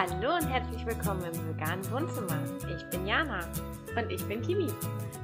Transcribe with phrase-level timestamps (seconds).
[0.00, 2.40] Hallo und herzlich willkommen im veganen Wohnzimmer.
[2.72, 3.40] Ich bin Jana.
[3.96, 4.68] Und ich bin Kimi.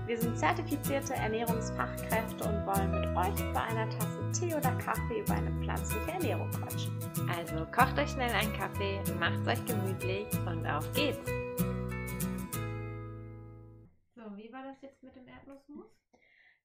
[0.04, 5.34] Wir sind zertifizierte Ernährungsfachkräfte und wollen mit euch bei einer Tasse Tee oder Kaffee über
[5.34, 6.98] eine pflanzliche Ernährung quatschen.
[7.28, 11.24] Also kocht euch schnell einen Kaffee, macht euch gemütlich und auf geht's!
[14.16, 15.86] So, wie war das jetzt mit dem Erdnussmus?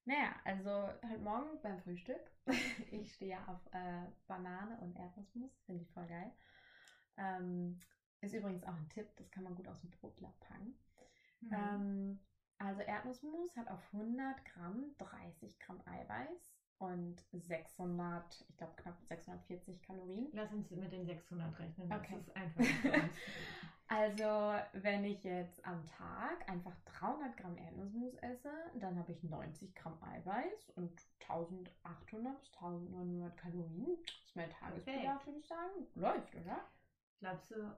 [0.05, 2.31] Naja, also heute Morgen beim Frühstück.
[2.91, 6.31] ich stehe ja auf äh, Banane und Erdnussmus, finde ich voll geil.
[7.17, 7.79] Ähm,
[8.21, 10.75] ist übrigens auch ein Tipp, das kann man gut aus dem Brotlapp packen.
[11.41, 11.53] Mhm.
[11.53, 12.19] Ähm,
[12.57, 19.81] also Erdnussmus hat auf 100 Gramm 30 Gramm Eiweiß und 600, ich glaube knapp 640
[19.81, 20.29] Kalorien.
[20.33, 21.91] Lass uns mit den 600 rechnen.
[21.91, 22.15] Okay.
[22.15, 22.63] Das ist einfach.
[23.91, 29.73] Also wenn ich jetzt am Tag einfach 300 Gramm Erdnussmus esse, dann habe ich 90
[29.73, 30.91] Gramm Eiweiß und
[31.27, 33.97] 1800 bis 1900 Kalorien.
[34.05, 35.87] Das ist mein Tagesbedarf, würde ich sagen.
[35.95, 36.59] Läuft, oder?
[37.19, 37.75] Glaubst du,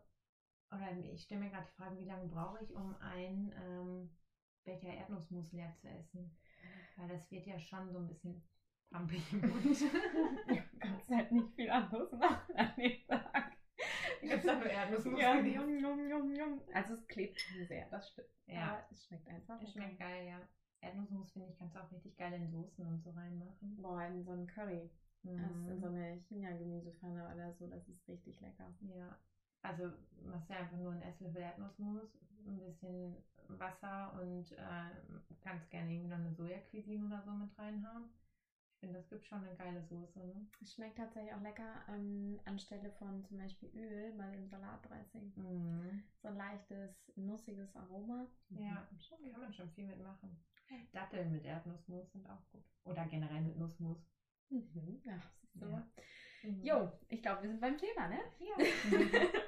[0.71, 4.09] oder ich stelle mir gerade die Frage, wie lange brauche ich, um ein ähm,
[4.63, 6.31] Becher Erdnussmus leer zu essen?
[6.97, 8.41] Weil das wird ja schon so ein bisschen
[8.89, 9.65] pampig im Mund.
[10.71, 13.51] Du kannst halt nicht viel anderes machen an dem Tag.
[14.21, 15.19] Gibt's da nur Erdnussmus?
[15.19, 16.61] Ja, yum, yum, yum.
[16.73, 18.27] Also es klebt schon sehr, das stimmt.
[18.47, 18.73] Ja.
[18.73, 19.59] Aber es schmeckt einfach.
[19.59, 20.39] Das schmeckt geil, ja.
[20.81, 23.75] Erdnussmus finde ich, kannst du auch richtig geil in Soßen und so reinmachen.
[23.81, 24.89] Boah, in so einen Curry.
[25.23, 25.95] Das in so Mhm.
[25.95, 28.73] eine China-Gemüsepfanne oder so, das ist richtig lecker.
[28.81, 29.15] Ja,
[29.63, 29.91] also
[30.25, 32.07] machst du einfach nur einen Esslöffel Erdnussmus,
[32.47, 33.15] ein bisschen
[33.47, 34.91] Wasser und äh,
[35.41, 38.09] kannst gerne irgendwie noch eine Soja-Cuisine oder so mit reinhauen.
[38.73, 40.19] Ich finde, das gibt schon eine geile Soße.
[40.19, 40.47] Ne?
[40.61, 45.31] Es schmeckt tatsächlich auch lecker ähm, anstelle von zum Beispiel Öl, mal im Salatdressing.
[45.35, 46.01] Mhm.
[46.21, 48.27] So ein leichtes, nussiges Aroma.
[48.49, 50.35] Ja, Mhm, schon kann man schon viel mitmachen.
[50.93, 52.63] Datteln mit Erdnussmus sind auch gut.
[52.85, 53.97] Oder generell mit Nussmus.
[54.49, 54.99] Mhm.
[55.03, 55.85] Ja, siehst du Ja.
[56.43, 56.63] Mhm.
[56.63, 58.19] Jo, ich glaube, wir sind beim Thema, ne?
[58.39, 58.55] Ja.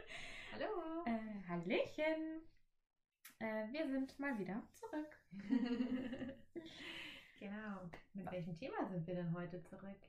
[2.04, 2.42] Hallöchen.
[3.40, 5.18] Äh, wir sind mal wieder zurück.
[7.39, 7.89] genau.
[8.14, 10.00] Mit welchem Thema sind wir denn heute zurück?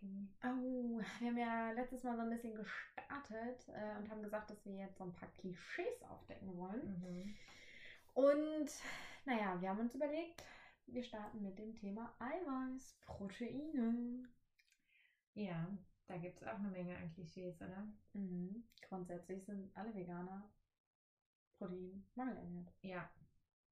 [0.43, 4.65] Oh, wir haben ja letztes Mal so ein bisschen gestartet äh, und haben gesagt, dass
[4.65, 7.01] wir jetzt so ein paar Klischees aufdecken wollen.
[7.01, 7.35] Mhm.
[8.15, 8.71] Und
[9.25, 10.45] naja, wir haben uns überlegt,
[10.87, 14.29] wir starten mit dem Thema Eiweiß, Proteine.
[15.35, 15.69] Ja,
[16.07, 17.87] da gibt es auch eine Menge an Klischees, oder?
[18.13, 18.65] Mhm.
[18.89, 20.49] Grundsätzlich sind alle Veganer
[21.69, 22.73] Protein mangelernährt.
[22.83, 23.11] Ja,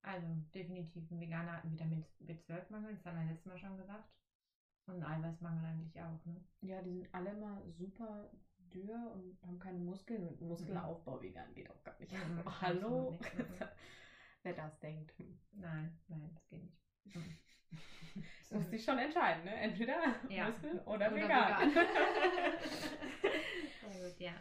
[0.02, 4.08] also definitiv ein Veganer hat einen Vitamin B12-Mangel, das haben wir letztes Mal schon gesagt.
[4.86, 6.44] Und einen Eiweißmangel eigentlich auch, ne?
[6.60, 8.28] Ja, die sind alle immer super
[8.72, 10.26] dürr und haben keine Muskeln.
[10.26, 12.12] Und Muskelaufbau vegan geht auch gar nicht.
[12.12, 13.10] Mhm, Hallo?
[13.12, 13.38] nicht.
[13.38, 13.44] Mhm.
[14.42, 15.14] Wer das denkt.
[15.52, 16.80] Nein, nein, das geht nicht.
[17.04, 17.38] Mhm.
[18.40, 19.54] Das muss sich schon entscheiden, ne?
[19.54, 19.98] Entweder
[20.28, 20.48] Ja.
[20.48, 21.70] Muskeln oder, Oder vegan.
[21.70, 21.86] vegan.
[23.80, 24.32] Sehr gut, ja.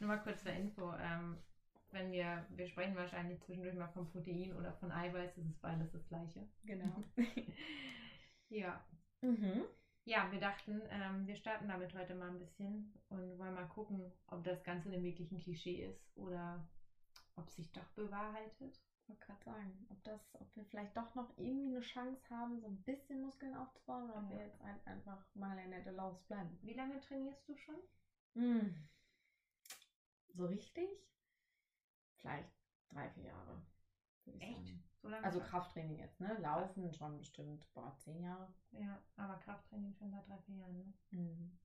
[0.00, 0.92] Nur mal kurz zur Info.
[0.96, 1.38] Ähm,
[1.94, 5.90] wenn wir, wir sprechen wahrscheinlich zwischendurch mal von Protein oder von Eiweiß, das ist beides
[5.92, 6.46] das gleiche.
[6.64, 7.02] genau.
[8.50, 8.84] Ja.
[9.22, 9.62] mhm.
[10.04, 14.12] Ja, wir dachten, ähm, wir starten damit heute mal ein bisschen und wollen mal gucken,
[14.26, 16.62] ob das Ganze denn wirklich ein Klischee ist oder
[17.36, 18.78] ob sich doch bewahrheitet.
[19.02, 22.60] Ich wollte gerade sagen, ob, das, ob wir vielleicht doch noch irgendwie eine Chance haben,
[22.60, 24.36] so ein bisschen Muskeln aufzubauen oder ob Ja.
[24.36, 26.58] wir jetzt halt einfach mal in der Laus bleiben.
[26.62, 27.76] Wie lange trainierst du schon?
[28.34, 28.74] Mm.
[30.36, 30.88] So richtig?
[32.24, 32.48] Vielleicht
[32.90, 33.62] drei, vier Jahre.
[34.24, 34.74] ich Echt?
[35.02, 35.26] So lange?
[35.26, 35.40] Also?
[35.40, 36.34] Krafttraining jetzt, ne?
[36.40, 38.48] Laufen schon bestimmt, boah, zehn Jahre.
[38.72, 40.92] Ja, aber Krafttraining schon seit drei, vier Jahren, ne?
[41.10, 41.58] Mhm.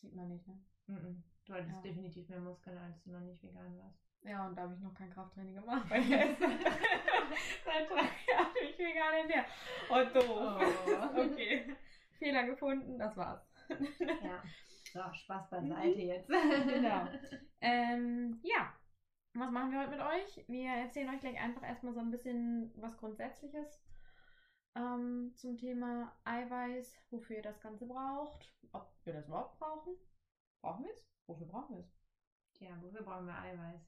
[0.00, 0.58] Sieht man nicht, ne?
[0.88, 1.22] Mhm.
[1.44, 1.80] Du hattest Ja.
[1.82, 4.00] definitiv mehr Muskeln, als du noch nicht vegan warst.
[4.22, 8.76] Ja, und da habe ich noch kein Krafttraining gemacht, weil ich seit drei Jahren mich
[8.76, 9.46] vegan ernähre.
[9.90, 10.26] Und doof.
[10.26, 11.20] Oh.
[11.32, 11.76] Okay.
[12.18, 13.46] Fehler gefunden, das war's.
[14.22, 14.42] Ja.
[14.92, 16.28] So, Spaß beiseite jetzt.
[16.28, 17.08] Genau.
[17.60, 18.72] Ähm, ja,
[19.34, 20.44] was machen wir heute mit euch?
[20.48, 23.82] Wir erzählen euch gleich einfach erstmal so ein bisschen was Grundsätzliches
[24.76, 29.96] ähm, zum Thema Eiweiß, wofür ihr das Ganze braucht, ob wir das überhaupt brauchen.
[30.60, 31.04] Brauchen wir es?
[31.26, 31.92] Wofür brauchen wir es?
[32.54, 33.80] Tja, wofür brauchen wir Eiweiß?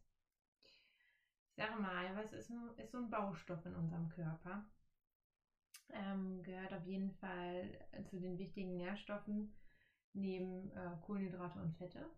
[0.65, 4.65] Ich sage mal, Eiweiß ist, ein, ist so ein Baustoff in unserem Körper.
[5.91, 7.79] Ähm, gehört auf jeden Fall
[8.11, 9.55] zu den wichtigen Nährstoffen
[10.13, 12.11] neben äh, Kohlenhydrate und Fette.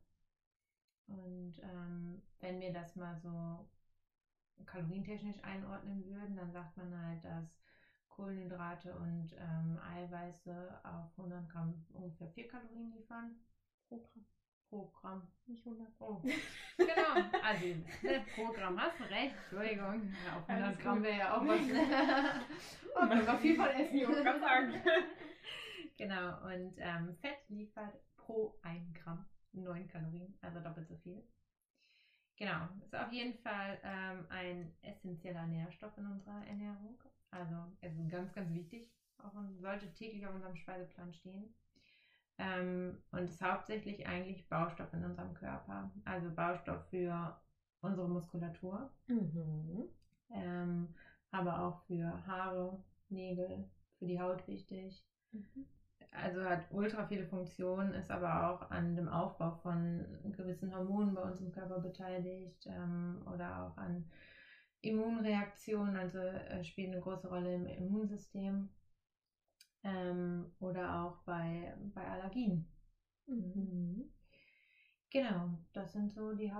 [1.08, 3.66] Und ähm, wenn wir das mal so
[4.66, 7.44] kalorientechnisch einordnen würden, dann sagt man halt, dass
[8.08, 13.36] Kohlenhydrate und ähm, Eiweiße auf 100 Gramm ungefähr 4 Kalorien liefern.
[13.88, 14.24] Pro Gramm,
[14.68, 15.28] Pro Gramm.
[15.46, 15.88] nicht 100.
[16.00, 16.20] Oh,
[16.76, 17.30] genau.
[17.42, 17.64] Also,
[18.02, 19.34] ne, pro Gramm hast du recht.
[19.34, 20.12] Entschuldigung.
[20.26, 21.60] Ja, auf 100 Alles Gramm wäre ja auch was.
[22.94, 24.74] oh, können wir viel von essen, Ich gerade sagen.
[25.96, 26.44] Genau.
[26.44, 29.24] Und ähm, Fett liefert pro 1 Gramm
[29.62, 31.22] 9 Kalorien, also doppelt so viel.
[32.36, 37.02] Genau, ist auf jeden Fall ähm, ein essentieller Nährstoff in unserer Ernährung.
[37.30, 38.86] Also es ist ganz, ganz wichtig,
[39.18, 41.50] auch und sollte täglich auf unserem Speiseplan stehen.
[42.38, 45.90] Ähm, und ist hauptsächlich eigentlich Baustoff in unserem Körper.
[46.04, 47.34] Also Baustoff für
[47.80, 49.84] unsere Muskulatur, Mhm.
[50.30, 50.92] ähm,
[51.32, 52.78] aber auch für Haare,
[53.08, 53.64] Nägel,
[53.98, 55.02] für die Haut wichtig.
[55.32, 55.64] Mhm.
[56.10, 60.04] Also hat ultra viele Funktionen, ist aber auch an dem Aufbau von
[60.36, 64.04] gewissen Hormonen bei uns im Körper beteiligt ähm, oder auch an
[64.80, 68.68] Immunreaktionen, also äh, spielt eine große Rolle im Immunsystem
[69.84, 72.64] ähm, oder auch bei, bei Allergien.
[73.26, 74.08] Mhm.
[75.10, 76.52] Genau, das sind so die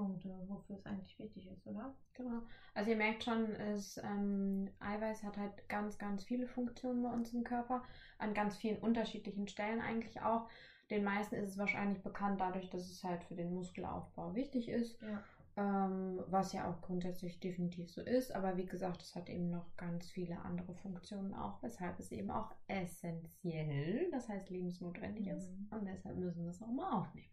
[0.00, 1.94] Hauptpunkte, wofür es eigentlich wichtig ist, oder?
[2.14, 2.42] Genau.
[2.74, 7.32] Also ihr merkt schon, es, ähm, Eiweiß hat halt ganz, ganz viele Funktionen bei uns
[7.32, 7.82] im Körper,
[8.18, 10.48] an ganz vielen unterschiedlichen Stellen eigentlich auch.
[10.90, 15.00] Den meisten ist es wahrscheinlich bekannt dadurch, dass es halt für den Muskelaufbau wichtig ist,
[15.02, 15.22] Ja.
[15.56, 18.34] ähm, was ja auch grundsätzlich definitiv so ist.
[18.34, 22.30] Aber wie gesagt, es hat eben noch ganz viele andere Funktionen auch, weshalb es eben
[22.30, 25.50] auch essentiell, das heißt lebensnotwendig ist.
[25.52, 25.68] Mhm.
[25.70, 27.28] Und deshalb müssen wir es auch mal aufnehmen.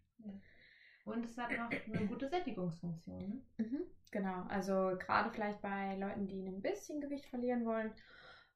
[1.08, 3.28] Und es hat noch eine gute Sättigungsfunktion.
[3.28, 3.42] Ne?
[3.64, 7.92] Mhm, genau, also gerade vielleicht bei Leuten, die ein bisschen Gewicht verlieren wollen,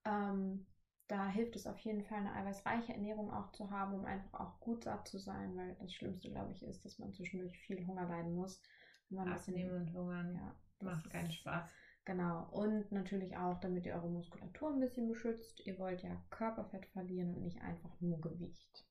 [0.05, 0.67] ähm,
[1.09, 4.61] da hilft es auf jeden Fall, eine eiweißreiche Ernährung auch zu haben, um einfach auch
[4.61, 8.09] gut satt zu sein, weil das Schlimmste, glaube ich, ist, dass man zwischendurch viel Hunger
[8.09, 8.63] leiden muss.
[9.09, 11.71] Wenn man Abnehmen und hungern ja, macht keinen Spaß.
[12.05, 15.65] Genau, und natürlich auch, damit ihr eure Muskulatur ein bisschen beschützt.
[15.67, 18.87] Ihr wollt ja Körperfett verlieren und nicht einfach nur Gewicht.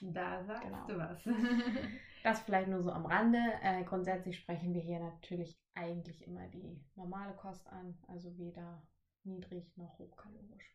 [0.00, 0.86] Da sagst Genau.
[0.86, 1.26] du was.
[2.22, 3.38] Das vielleicht nur so am Rande.
[3.62, 8.82] Äh, grundsätzlich sprechen wir hier natürlich eigentlich immer die normale Kost an, also weder
[9.22, 10.74] niedrig noch hochkalorisch.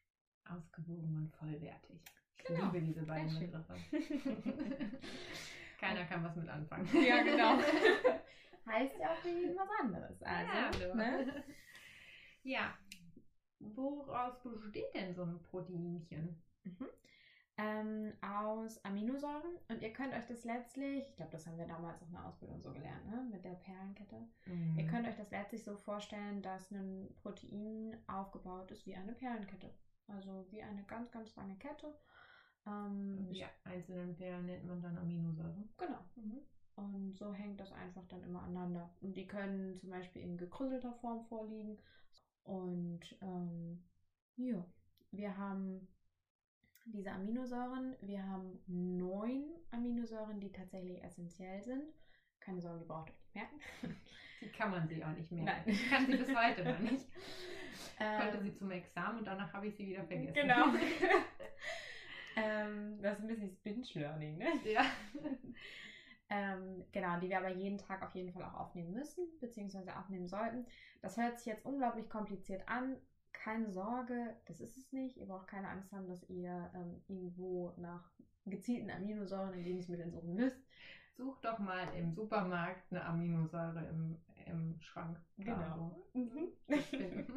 [0.49, 1.99] Ausgewogen und vollwertig.
[2.37, 2.71] Ich Genau.
[2.71, 3.37] liebe diese beiden.
[3.37, 3.75] Begriffe.
[5.77, 6.87] Keiner kann was mit anfangen.
[7.05, 7.57] Ja, genau.
[8.65, 10.23] heißt ja auch für jeden was anderes.
[10.23, 11.43] Also, ja, ne?
[12.43, 12.77] ja.
[13.59, 16.41] Woraus besteht denn so ein Proteinchen?
[16.63, 16.87] Mhm.
[17.61, 19.57] Ähm, aus Aminosäuren.
[19.69, 22.25] Und ihr könnt euch das letztlich, ich glaube, das haben wir damals auch in der
[22.25, 23.27] Ausbildung so gelernt, ne?
[23.31, 24.15] mit der Perlenkette.
[24.47, 24.79] Mhm.
[24.79, 29.69] Ihr könnt euch das letztlich so vorstellen, dass ein Protein aufgebaut ist wie eine Perlenkette.
[30.07, 31.93] Also wie eine ganz, ganz lange Kette.
[32.65, 35.69] Ähm, Die einzelnen Perlen nennt man dann Aminosäuren.
[35.77, 35.99] Genau.
[36.75, 38.89] Und so hängt das einfach dann immer aneinander.
[39.01, 41.77] Und die können zum Beispiel in gekrüsselter Form vorliegen.
[42.43, 43.83] Und ähm,
[44.35, 44.65] ja,
[45.11, 45.87] wir haben
[46.85, 47.95] diese Aminosäuren.
[48.01, 51.83] Wir haben neun Aminosäuren, die tatsächlich essentiell sind.
[52.39, 53.59] Keine Sorge, die braucht ihr euch nicht merken.
[54.41, 55.43] Die kann man sich auch nicht mehr.
[55.43, 55.61] Nein.
[55.67, 57.05] Ich kann sie bis heute noch nicht.
[57.99, 60.33] Ich konnte Ähm, sie zum Examen und danach habe ich sie wieder vergessen.
[60.33, 60.65] Genau.
[62.35, 64.47] ähm, das ist ein bisschen Binge-Learning, ne?
[64.65, 64.85] ja.
[66.29, 70.27] Ähm, genau, die wir aber jeden Tag auf jeden Fall auch aufnehmen müssen, beziehungsweise aufnehmen
[70.27, 70.65] sollten.
[71.01, 72.97] Das hört sich jetzt unglaublich kompliziert an.
[73.43, 75.17] Keine Sorge, das ist es nicht.
[75.17, 78.11] Ihr braucht keine Angst haben, dass ihr ähm, irgendwo nach
[78.45, 80.61] gezielten Aminosäuren in Lebensmitteln suchen müsst.
[81.17, 85.19] Such doch mal im Supermarkt eine Aminosäure im, im Schrank.
[85.37, 85.99] Genau.
[86.13, 86.51] irgendwo.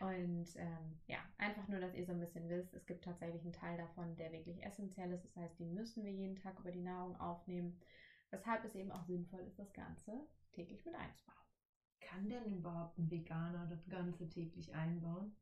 [0.00, 3.52] Und ähm, ja, einfach nur, dass ihr so ein bisschen wisst, es gibt tatsächlich einen
[3.52, 5.24] Teil davon, der wirklich essentiell ist.
[5.24, 7.80] Das heißt, die müssen wir jeden Tag über die Nahrung aufnehmen.
[8.30, 11.43] Weshalb es eben auch sinnvoll ist, das Ganze täglich mit einzubauen.
[12.00, 15.32] Kann denn überhaupt ein Veganer das Ganze täglich einbauen?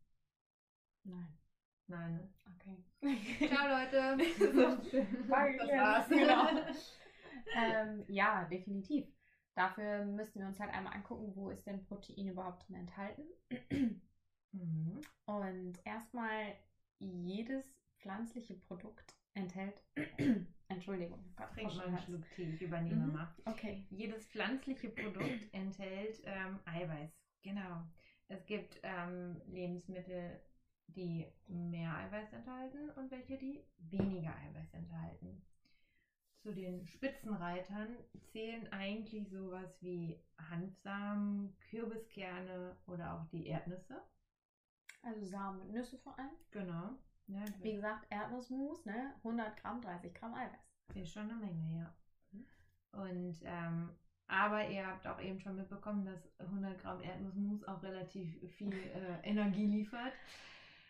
[1.05, 1.33] Nein.
[1.89, 2.29] Nein, ne?
[2.55, 2.83] Okay.
[3.49, 4.17] Ciao Leute.
[4.91, 6.09] Das war's.
[6.09, 6.47] Genau.
[7.57, 9.05] ähm, ja, definitiv.
[9.55, 13.25] Dafür müssten wir uns halt einmal angucken, wo ist denn Protein überhaupt drin enthalten.
[14.53, 15.01] Mhm.
[15.27, 16.55] Und erstmal
[16.99, 17.65] jedes
[17.99, 19.81] pflanzliche Produkt enthält.
[20.75, 23.13] Entschuldigung, grad Trink mal einen Schluck Tee, ich übernehme Mhm.
[23.13, 23.29] mal.
[23.47, 23.85] Okay.
[23.91, 27.11] Jedes pflanzliche Produkt enthält ähm, Eiweiß.
[27.43, 27.83] Genau.
[28.29, 30.41] Es gibt ähm, Lebensmittel,
[30.89, 35.43] die mehr Eiweiß enthalten und welche, die weniger Eiweiß enthalten.
[36.43, 37.97] Zu den Spitzenreitern
[38.33, 40.19] zählen eigentlich sowas wie
[40.51, 44.03] Hanfsamen, Kürbiskerne oder auch die Erdnüsse.
[45.03, 46.35] Also Samen und Nüsse vor allem.
[46.51, 46.99] Genau.
[47.29, 49.15] Ja, Wie gesagt, Erdnussmus, ne?
[49.23, 51.03] 100 Gramm, 30 Gramm Eiweiß.
[51.03, 51.91] Ist schon eine Menge, ja.
[52.33, 52.47] Mhm.
[53.01, 53.91] Und ähm,
[54.29, 59.29] aber ihr habt auch eben schon mitbekommen, dass 100 Gramm Erdnussmus auch relativ viel äh,
[59.29, 60.13] Energie liefert.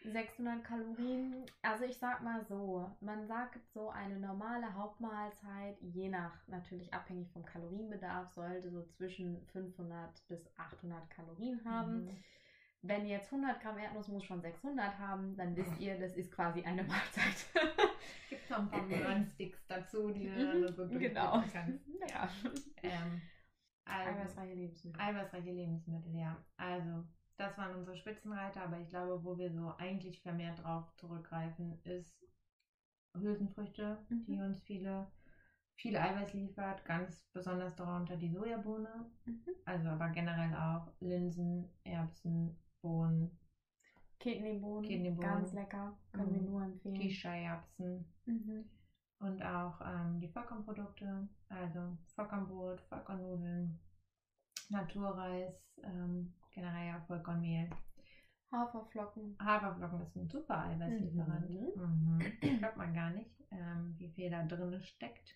[0.04, 1.46] 600 Kalorien.
[1.62, 7.30] Also ich sag mal so, man sagt so eine normale Hauptmahlzeit, je nach natürlich abhängig
[7.30, 12.04] vom Kalorienbedarf, sollte so zwischen 500 bis 800 Kalorien haben.
[12.04, 12.18] Mhm.
[12.82, 16.82] Wenn jetzt 100 Gramm Erdnussmus schon 600 haben, dann wisst ihr, das ist quasi eine
[16.88, 17.46] Mahlzeit.
[18.28, 21.42] Gibt noch ein paar Röhrensticks dazu, die du Mhm, dann so genau.
[21.52, 21.84] kannst.
[22.10, 22.28] Ja.
[22.82, 23.20] Ähm,
[23.84, 25.00] Also, Eiweißreiche Lebensmittel.
[25.00, 26.36] eiweißreiche Lebensmittel, ja.
[26.56, 27.04] Also,
[27.36, 32.16] das waren unsere Spitzenreiter, aber ich glaube, wo wir so eigentlich vermehrt drauf zurückgreifen, ist
[33.14, 34.24] Hülsenfrüchte, Mhm.
[34.26, 35.06] die uns viele,
[35.76, 39.44] viel Eiweiß liefert, ganz besonders darunter die Sojabohne, Mhm.
[39.64, 43.30] also aber generell auch Linsen, Erbsen, Bohnen,
[44.18, 45.22] Kidneybohnen, Kidneybohnen.
[45.22, 46.46] ganz lecker, können wir Mhm.
[46.46, 46.96] nur empfehlen.
[46.96, 48.66] Kichererbsen Mhm.
[49.20, 53.74] und auch ähm, die Vollkornprodukte, also Vollkornbrot, Vollkornnudeln,
[54.68, 55.52] Naturreis,
[55.84, 57.68] ähm, generell ja Vollkornmehl.
[58.50, 59.34] Haferflocken.
[59.40, 61.48] Haferflocken ist ein super Eiweißlieferant.
[61.74, 62.58] Mhm.
[62.58, 65.34] Glaubt man gar nicht, ähm, wie viel da drin steckt.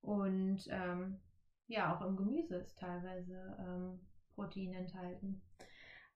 [0.00, 1.16] Und ähm,
[1.68, 4.00] ja, auch im Gemüse ist teilweise ähm,
[4.34, 5.38] Protein enthalten.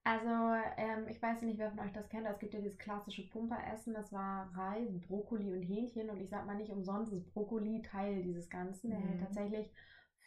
[0.07, 0.29] Also,
[0.77, 2.27] ähm, ich weiß nicht, wer von euch das kennt.
[2.29, 3.93] Es gibt ja dieses klassische Pumperessen.
[3.93, 6.11] Das war Reis, Brokkoli und Hähnchen.
[6.11, 8.91] Und ich sag mal nicht umsonst ist Brokkoli Teil dieses Ganzen.
[8.91, 9.21] Der hält Mhm.
[9.21, 9.73] tatsächlich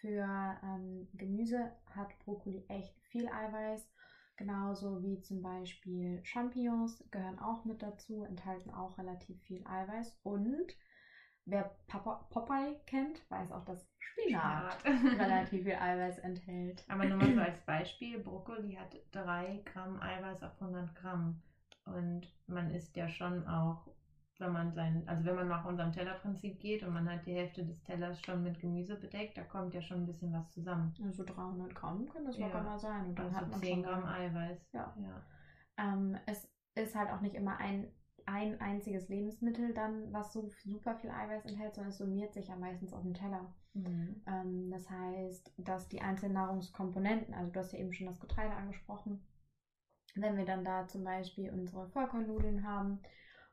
[0.01, 0.25] für
[0.63, 3.89] ähm, Gemüse, hat Brokkoli echt viel Eiweiß.
[4.35, 10.19] Genauso wie zum Beispiel Champignons gehören auch mit dazu, enthalten auch relativ viel Eiweiß.
[10.23, 10.73] Und
[11.49, 16.83] wer Papa, Popeye kennt, weiß auch, dass Spinat relativ viel Eiweiß enthält.
[16.87, 21.41] Aber nur mal so als Beispiel, Brokkoli hat 3 Gramm Eiweiß auf 100 Gramm.
[21.85, 23.87] Und man isst ja schon auch,
[24.37, 27.65] wenn man sein, also wenn man nach unserem Tellerprinzip geht und man hat die Hälfte
[27.65, 30.93] des Tellers schon mit Gemüse bedeckt, da kommt ja schon ein bisschen was zusammen.
[31.03, 32.45] Also 300 Gramm kann das Ja.
[32.47, 33.05] locker mal sein.
[33.07, 34.69] Und dann Also hat man 10 schon Gramm Eiweiß.
[34.71, 34.93] Ja.
[35.01, 35.21] ja.
[35.77, 37.91] Ähm, es ist halt auch nicht immer ein,
[38.31, 42.55] ein einziges Lebensmittel dann, was so super viel Eiweiß enthält, sondern es summiert sich ja
[42.55, 43.53] meistens auf dem Teller.
[43.73, 44.21] Mhm.
[44.27, 48.55] Ähm, das heißt, dass die einzelnen Nahrungskomponenten, also du hast ja eben schon das Getreide
[48.55, 49.19] angesprochen,
[50.15, 53.01] wenn wir dann da zum Beispiel unsere Vollkornnudeln haben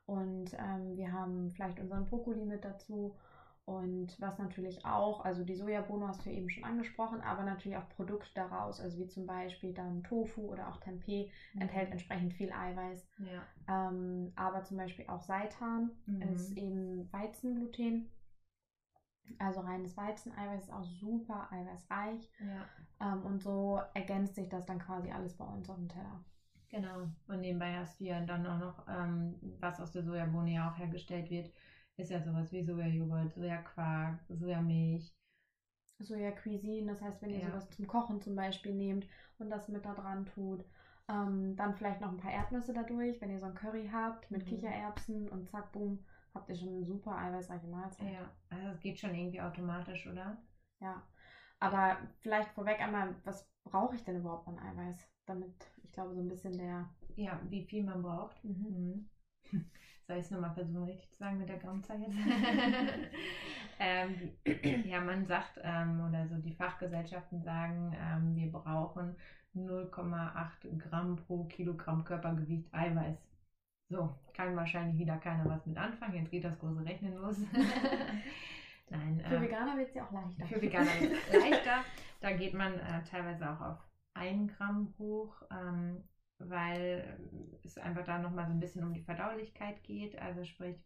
[0.05, 3.17] und ähm, wir haben vielleicht unseren Brokkoli mit dazu
[3.67, 7.89] und was natürlich auch, also die Sojabohne hast du eben schon angesprochen, aber natürlich auch
[7.89, 13.05] Produkte daraus, also wie zum Beispiel dann Tofu oder auch Tempeh, enthält entsprechend viel Eiweiß.
[13.19, 13.89] Ja.
[13.89, 16.21] Ähm, aber zum Beispiel auch Seitan Mhm.
[16.33, 18.09] ist eben Weizengluten.
[19.37, 22.31] Also reines Weizeneiweiß ist auch super eiweißreich.
[22.39, 22.65] ja.
[23.01, 26.23] Ähm, und so ergänzt sich das dann quasi alles bei uns auf dem Teller.
[26.69, 27.07] Genau.
[27.27, 30.77] Und nebenbei hast du ja dann auch noch, ähm, was aus der Sojabohne ja auch
[30.77, 31.51] hergestellt wird,
[31.97, 35.11] ist ja sowas wie Sojajoghurt, Sojaquark, Sojamilch.
[35.99, 37.49] Soja Cuisine, das heißt, wenn ihr Ja.
[37.49, 39.05] sowas zum Kochen zum Beispiel nehmt
[39.39, 40.65] und das mit da dran tut,
[41.07, 44.45] ähm, dann vielleicht noch ein paar Erdnüsse dadurch, wenn ihr so ein Curry habt mit
[44.45, 44.45] Mhm.
[44.45, 45.99] Kichererbsen und zack, boom,
[46.33, 48.13] habt ihr schon eine super eiweißreiche Mahlzeit.
[48.13, 50.37] Ja, also es geht schon irgendwie automatisch, oder?
[50.79, 51.01] Ja.
[51.59, 55.07] Aber vielleicht vorweg einmal, was brauche ich denn überhaupt an Eiweiß?
[55.25, 56.87] Damit, ich glaube, so ein bisschen der.
[57.15, 58.41] Ja, wie viel man braucht.
[58.43, 58.69] Mhm.
[58.69, 59.05] Mhm.
[60.07, 62.15] Soll ich es nochmal versuchen, richtig zu sagen mit der Grammzahl jetzt?
[63.79, 64.31] ähm,
[64.85, 69.15] ja, man sagt, ähm, oder so die Fachgesellschaften sagen, ähm, wir brauchen
[69.53, 73.17] 0,8 Gramm pro Kilogramm Körpergewicht Eiweiß.
[73.89, 76.15] So, kann wahrscheinlich wieder keiner was mit anfangen.
[76.15, 77.37] Jetzt geht das große Rechnen los.
[78.89, 80.45] Nein, Für ähm, Veganer wird es ja auch leichter.
[80.45, 81.83] für Veganer ist es leichter.
[82.21, 83.77] Da geht man äh, teilweise auch auf
[84.13, 86.01] 1 Gramm hoch, ähm,
[86.39, 90.21] weil ähm, es einfach da nochmal so ein bisschen um die Verdaulichkeit geht.
[90.21, 90.77] Also sprich,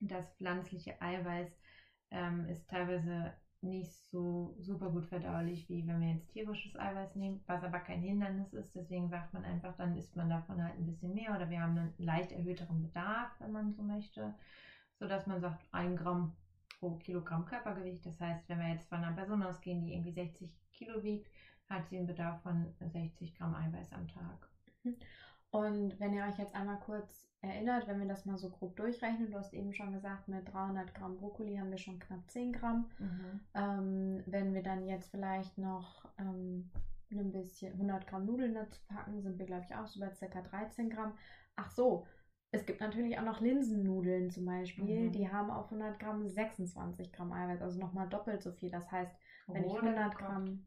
[0.00, 1.48] das pflanzliche Eiweiß
[2.10, 3.32] ähm, ist teilweise
[3.62, 8.00] nicht so super gut verdaulich, wie wenn wir jetzt tierisches Eiweiß nehmen, was aber kein
[8.00, 8.74] Hindernis ist.
[8.74, 11.76] Deswegen sagt man einfach, dann isst man davon halt ein bisschen mehr oder wir haben
[11.76, 14.34] einen leicht erhöhteren Bedarf, wenn man so möchte,
[14.98, 16.32] sodass man sagt, 1 Gramm
[16.78, 18.04] pro Kilogramm Körpergewicht.
[18.06, 21.30] Das heißt, wenn wir jetzt von einer Person ausgehen, die irgendwie 60 Kilo wiegt,
[21.68, 24.48] hat sie einen Bedarf von 60 Gramm Eiweiß am Tag.
[25.50, 29.30] Und wenn ihr euch jetzt einmal kurz erinnert, wenn wir das mal so grob durchrechnen,
[29.30, 32.90] du hast eben schon gesagt, mit 300 Gramm Brokkoli haben wir schon knapp 10 Gramm.
[33.54, 36.70] Ähm, wenn wir dann jetzt vielleicht noch ähm,
[37.10, 40.42] ein bisschen 100 Gramm Nudeln dazu packen, sind wir, glaube ich, auch so bei ca.
[40.42, 41.14] 13 Gramm.
[41.54, 42.06] Ach so,
[42.50, 45.08] es gibt natürlich auch noch Linsennudeln zum Beispiel.
[45.08, 45.12] Mhm.
[45.12, 48.70] Die haben auf 100 Gramm 26 Gramm Eiweiß, also nochmal doppelt so viel.
[48.70, 49.14] Das heißt,
[49.46, 50.30] wenn ich Roh oder 100 gekocht?
[50.30, 50.66] Gramm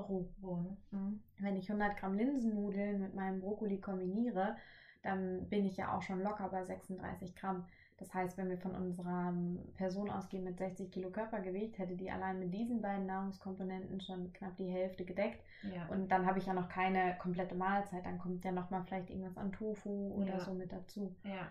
[0.00, 0.76] roh, Roh, ne?
[0.90, 1.20] Mhm.
[1.38, 4.56] wenn ich 100 Gramm Linsennudeln mit meinem Brokkoli kombiniere,
[5.02, 7.64] dann bin ich ja auch schon locker bei 36 Gramm.
[7.98, 9.32] Das heißt, wenn wir von unserer
[9.74, 14.56] Person ausgehen mit 60 Kilo Körpergewicht, hätte die allein mit diesen beiden Nahrungskomponenten schon knapp
[14.56, 15.42] die Hälfte gedeckt.
[15.62, 15.86] Ja.
[15.88, 18.06] Und dann habe ich ja noch keine komplette Mahlzeit.
[18.06, 20.40] Dann kommt ja noch mal vielleicht irgendwas an Tofu oder Ja.
[20.40, 21.16] so mit dazu.
[21.24, 21.50] Ja,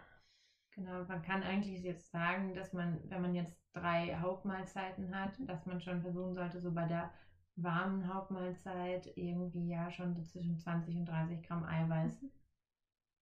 [0.71, 1.03] genau.
[1.05, 5.47] Man kann eigentlich jetzt sagen, dass man, wenn man jetzt drei Hauptmahlzeiten hat, Mhm.
[5.47, 7.11] dass man schon versuchen sollte, so bei der
[7.57, 12.27] warmen Hauptmahlzeit irgendwie ja schon so zwischen 20 und 30 Gramm Eiweiß Mhm.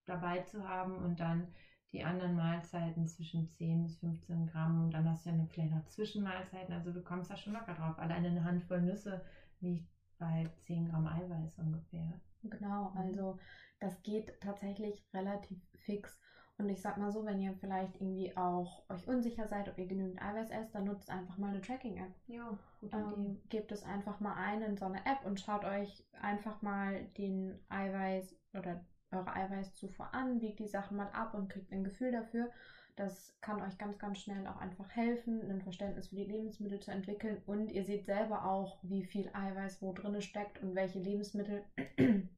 [0.05, 1.47] dabei zu haben und dann
[1.91, 5.71] die anderen Mahlzeiten zwischen 10 bis 15 Gramm und dann hast du ja noch vielleicht
[5.71, 6.73] noch Zwischenmahlzeiten.
[6.73, 7.97] Also du kommst da schon locker drauf.
[7.99, 9.21] Alleine eine Handvoll Nüsse
[9.59, 9.87] liegt
[10.17, 12.19] bei 10 Gramm Eiweiß ungefähr.
[12.43, 12.95] Genau, Mhm.
[12.95, 13.37] also
[13.79, 16.19] das geht tatsächlich relativ fix.
[16.57, 19.87] Und ich sag mal so, wenn ihr vielleicht irgendwie auch euch unsicher seid, ob ihr
[19.87, 22.13] genügend Eiweiß esst, dann nutzt einfach mal eine Tracking-App.
[22.27, 26.05] Ja, gute Ähm, gebt es einfach mal ein in so eine App und schaut euch
[26.21, 31.71] einfach mal den Eiweiß oder eure Eiweißzufuhr an, wiegt die Sachen mal ab und kriegt
[31.73, 32.49] ein Gefühl dafür.
[32.95, 36.91] Das kann euch ganz, ganz schnell auch einfach helfen, ein Verständnis für die Lebensmittel zu
[36.91, 37.41] entwickeln.
[37.45, 41.65] Und ihr seht selber auch, wie viel Eiweiß wo drin steckt und welche Lebensmittel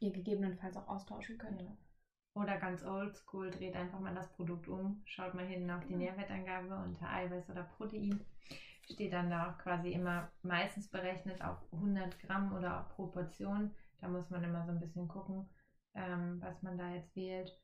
[0.00, 1.62] ihr gegebenenfalls auch austauschen könnt.
[1.62, 1.74] Ja.
[2.36, 5.96] Oder ganz oldschool, dreht einfach mal das Produkt um, schaut mal hinten auf die.
[5.96, 8.20] Nährwertangabe unter Eiweiß oder Protein.
[8.82, 13.74] Steht dann da auch quasi immer meistens berechnet auf 100 Gramm oder auf Proportion.
[14.02, 15.48] Da muss man immer so ein bisschen gucken,
[15.94, 17.58] ähm, was man da jetzt wählt.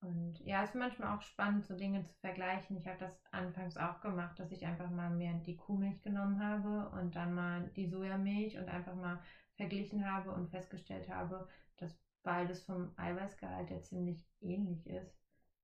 [0.00, 2.76] Und ja, es ist manchmal auch spannend, so Dinge zu vergleichen.
[2.76, 6.90] Ich habe das anfangs auch gemacht, dass ich einfach mal mehr die Kuhmilch genommen habe
[6.96, 9.18] und dann mal die Sojamilch und einfach mal
[9.56, 11.48] verglichen habe und festgestellt habe,
[11.78, 15.14] dass beides vom Eiweißgehalt ja ziemlich ähnlich ist.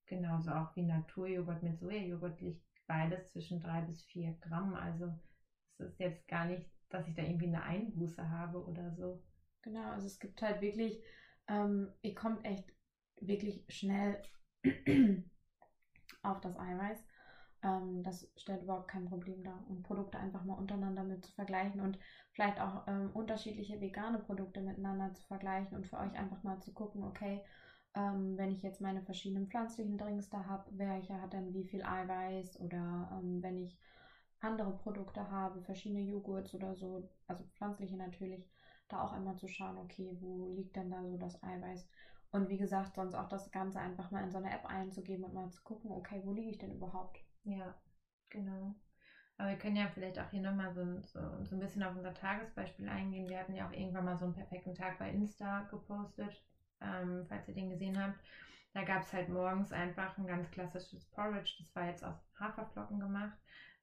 [0.07, 4.75] Genauso auch wie Naturjoghurt mit Sojajoghurt liegt beides zwischen drei bis vier Gramm.
[4.75, 5.15] Also
[5.79, 9.23] es ist jetzt gar nicht, dass ich da irgendwie eine Einbuße habe oder so.
[9.63, 11.01] Genau, also es gibt halt wirklich,
[11.49, 12.73] ähm, ihr kommt echt
[13.21, 14.23] wirklich schnell
[16.23, 16.99] auf das Eiweiß.
[17.63, 19.63] Ähm, das stellt überhaupt kein Problem dar.
[19.69, 21.99] Und Produkte einfach mal untereinander mit zu vergleichen und
[22.33, 26.73] vielleicht auch ähm, unterschiedliche vegane Produkte miteinander zu vergleichen und für euch einfach mal zu
[26.73, 27.41] gucken, okay,
[27.95, 31.83] ähm, wenn ich jetzt meine verschiedenen pflanzlichen Drinks da habe, welcher hat dann wie viel
[31.83, 33.77] Eiweiß oder ähm, wenn ich
[34.41, 38.49] andere Produkte habe, verschiedene Joghurts oder so, also pflanzliche natürlich,
[38.89, 41.87] da auch einmal zu schauen, okay, wo liegt denn da so das Eiweiß?
[42.31, 45.35] Und wie gesagt, sonst auch das Ganze einfach mal in so eine App einzugeben und
[45.35, 47.21] mal zu gucken, okay, wo liege ich denn überhaupt?
[47.45, 47.75] Ja,
[48.31, 48.75] genau.
[49.39, 52.15] Aber wir können ja vielleicht auch hier nochmal so, so, so ein bisschen auf unser
[52.15, 53.29] Tagesbeispiel eingehen.
[53.29, 56.43] Wir hatten ja auch irgendwann mal so einen perfekten Tag bei Insta gepostet,
[56.81, 58.19] ähm, falls ihr den gesehen habt.
[58.75, 61.55] Da gab es halt morgens einfach ein ganz klassisches Porridge.
[61.59, 63.37] Das war jetzt aus Haferflocken gemacht.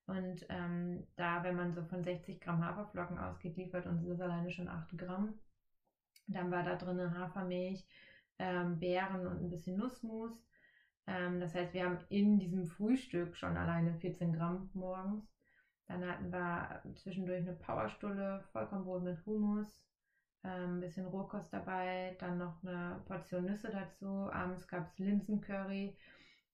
[0.08, 4.52] Und ähm, da, wenn man so von 60 Gramm Haferflocken ausgeht, liefert uns das alleine
[4.52, 5.34] schon 8 Gramm.
[6.28, 7.86] Dann war da drin Hafermilch,
[8.40, 10.34] ähm, Beeren und ein bisschen Nussmus.
[11.08, 15.32] Ähm, das heißt, wir haben in diesem Frühstück schon alleine 14 Gramm morgens.
[15.88, 19.86] Dann hatten wir zwischendurch eine Powerstulle, Vollkornbrot mit Hummus,
[20.44, 24.30] ähm, ein bisschen Rohkost dabei, dann noch eine Portion Nüsse dazu.
[24.32, 25.96] Abends gab es Linsencurry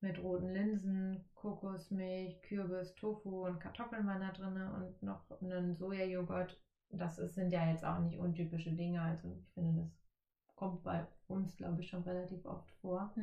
[0.01, 6.59] mit roten Linsen, Kokosmilch, Kürbis, Tofu und Kartoffeln waren da drin und noch einen Sojajoghurt.
[6.89, 11.07] Das ist, sind ja jetzt auch nicht untypische Dinge, also ich finde, das kommt bei
[11.27, 13.13] uns, glaube ich, schon relativ oft vor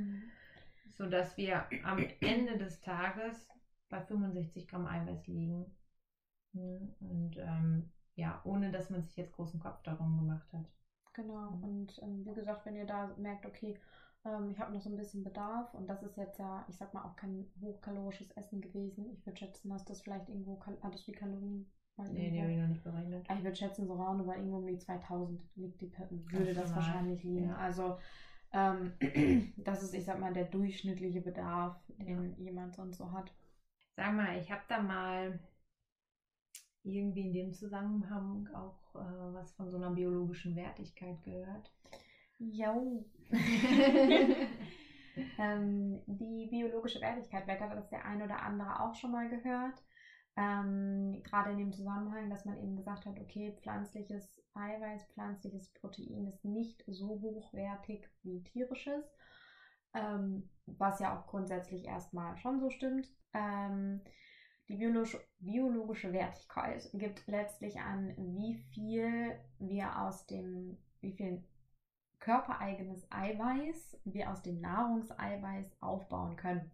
[0.90, 3.48] sodass wir am Ende des Tages
[3.88, 5.70] bei 65 Gramm Eiweiß liegen.
[6.54, 10.68] Hm, Und ähm, ja, ohne dass man sich jetzt großen Kopf darum gemacht hat.
[11.12, 11.48] Genau.
[11.48, 11.58] Mhm.
[11.62, 13.74] Und ähm, wie gesagt, wenn ihr da merkt, okay,
[14.24, 16.92] ähm, ich habe noch so ein bisschen Bedarf und das ist jetzt ja, ich sag
[16.94, 19.10] mal, auch kein hochkalorisches Essen gewesen.
[19.12, 21.66] Ich würde schätzen, dass das vielleicht irgendwo, kal- hat das wie Kalorien?
[21.96, 23.24] Mal Nee, die habe ich noch nicht berechnet.
[23.36, 25.88] Ich würde schätzen, so roundabout irgendwo um die 2000 liegt die,
[26.30, 27.48] würde das normal, wahrscheinlich liegen.
[27.48, 27.56] ja.
[27.56, 27.94] Also,
[28.52, 28.92] ähm,
[29.56, 33.32] das ist, ich sag mal, der durchschnittliche Bedarf, den jemand sonst so hat.
[33.96, 35.38] Sag mal, ich habe da mal
[36.84, 41.70] irgendwie in dem Zusammenhang auch äh, was von so einer biologischen Wertigkeit gehört.
[42.38, 43.04] Jo.
[45.38, 49.82] ähm, die biologische Wertigkeit, vielleicht hat das der ein oder andere auch schon mal gehört.
[50.36, 56.26] Ähm, gerade in dem Zusammenhang, dass man eben gesagt hat, okay, pflanzliches Eiweiß, pflanzliches Protein
[56.26, 59.04] ist nicht so hochwertig wie tierisches,
[59.94, 63.08] ähm, was ja auch grundsätzlich erstmal schon so stimmt.
[63.32, 64.00] Ähm,
[64.68, 71.42] die biologische, biologische Wertigkeit gibt letztlich an, wie viel wir aus dem, wie viel
[72.18, 76.70] körpereigenes Eiweiß wir aus dem Nahrungseiweiß aufbauen können.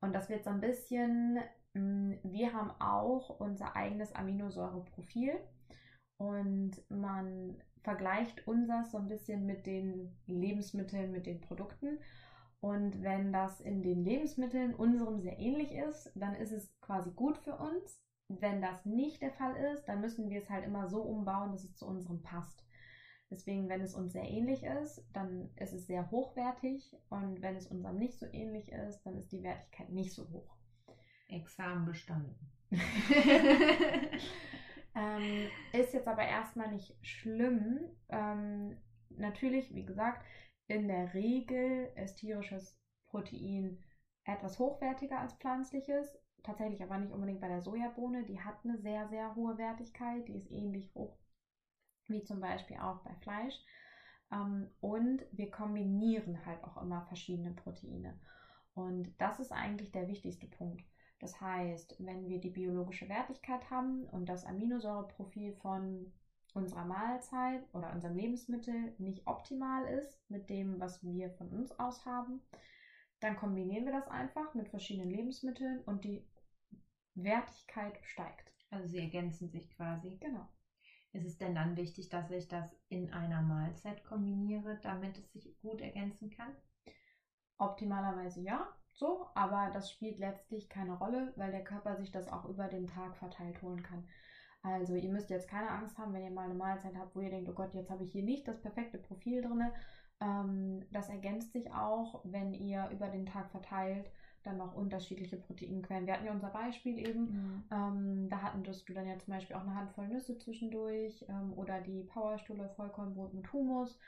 [0.00, 1.40] Und das wird so ein bisschen,
[1.72, 5.40] mh, wir haben auch unser eigenes Aminosäureprofil
[6.24, 11.98] und man vergleicht unseres so ein bisschen mit den Lebensmitteln, mit den Produkten.
[12.60, 17.36] Und wenn das in den Lebensmitteln unserem sehr ähnlich ist, dann ist es quasi gut
[17.36, 18.00] für uns.
[18.28, 21.64] Wenn das nicht der Fall ist, dann müssen wir es halt immer so umbauen, dass
[21.64, 22.64] es zu unserem passt.
[23.30, 26.96] Deswegen, wenn es uns sehr ähnlich ist, dann ist es sehr hochwertig.
[27.10, 30.56] Und wenn es unserem nicht so ähnlich ist, dann ist die Wertigkeit nicht so hoch.
[31.28, 32.34] Examen bestanden.
[34.94, 37.80] ähm, ist jetzt aber erstmal nicht schlimm.
[38.08, 38.76] Ähm,
[39.10, 40.24] natürlich, wie gesagt,
[40.66, 43.78] in der Regel ist tierisches Protein
[44.24, 46.18] etwas hochwertiger als pflanzliches.
[46.42, 48.24] Tatsächlich aber nicht unbedingt bei der Sojabohne.
[48.24, 50.28] Die hat eine sehr, sehr hohe Wertigkeit.
[50.28, 51.18] Die ist ähnlich hoch
[52.08, 53.54] wie zum Beispiel auch bei Fleisch.
[54.32, 58.18] Ähm, und wir kombinieren halt auch immer verschiedene Proteine.
[58.74, 60.84] Und das ist eigentlich der wichtigste Punkt.
[61.24, 66.12] Das heißt, wenn wir die biologische Wertigkeit haben und das Aminosäureprofil von
[66.52, 72.04] unserer Mahlzeit oder unserem Lebensmittel nicht optimal ist mit dem, was wir von uns aus
[72.04, 72.42] haben,
[73.20, 76.28] dann kombinieren wir das einfach mit verschiedenen Lebensmitteln und die
[77.14, 78.52] Wertigkeit steigt.
[78.68, 80.18] Also sie ergänzen sich quasi.
[80.20, 80.46] Genau.
[81.14, 85.58] Ist es denn dann wichtig, dass ich das in einer Mahlzeit kombiniere, damit es sich
[85.62, 86.54] gut ergänzen kann?
[87.56, 92.44] Optimalerweise ja, so, aber das spielt letztlich keine Rolle, weil der Körper sich das auch
[92.46, 94.04] über den Tag verteilt holen kann.
[94.62, 97.30] Also ihr müsst jetzt keine Angst haben, wenn ihr mal eine Mahlzeit habt, wo ihr
[97.30, 99.70] denkt, oh Gott, jetzt habe ich hier nicht das perfekte Profil drin.
[100.20, 104.10] Ähm, das ergänzt sich auch, wenn ihr über den Tag verteilt
[104.44, 106.06] dann noch unterschiedliche Proteinquellen.
[106.06, 107.64] Wir hatten ja unser Beispiel eben, mhm.
[107.70, 111.80] ähm, da hatten du dann ja zum Beispiel auch eine Handvoll Nüsse zwischendurch ähm, oder
[111.80, 113.98] die Powerstulle Vollkornbrot mit Humus.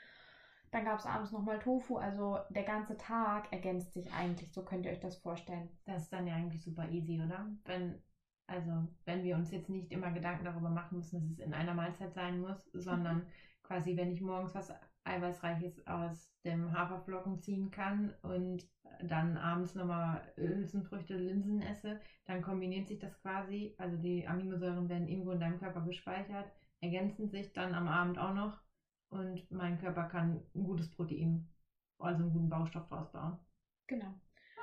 [0.71, 1.97] Dann gab es abends nochmal Tofu.
[1.97, 4.51] Also der ganze Tag ergänzt sich eigentlich.
[4.51, 5.69] So könnt ihr euch das vorstellen.
[5.85, 7.47] Das ist dann ja eigentlich super easy, oder?
[7.65, 8.01] Wenn,
[8.47, 11.73] also wenn wir uns jetzt nicht immer Gedanken darüber machen müssen, dass es in einer
[11.73, 13.25] Mahlzeit sein muss, sondern
[13.63, 18.65] quasi, wenn ich morgens was Eiweißreiches aus dem Haferflocken ziehen kann und
[19.03, 25.07] dann abends nochmal Hülsenfrüchte, Linsen esse, dann kombiniert sich das quasi, also die Aminosäuren werden
[25.07, 26.51] irgendwo in deinem Körper gespeichert,
[26.81, 28.59] ergänzen sich dann am Abend auch noch
[29.09, 31.47] und mein Körper kann ein gutes Protein,
[31.99, 33.37] also einen guten Baustoff draus bauen.
[33.87, 34.13] Genau.